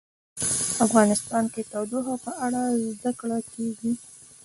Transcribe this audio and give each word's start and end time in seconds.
افغانستان 0.85 1.43
کې 1.53 1.61
د 1.63 1.67
تودوخه 1.71 2.15
په 2.25 2.31
اړه 2.45 2.61
زده 2.95 3.11
کړه 3.19 3.39
کېږي. 3.53 3.91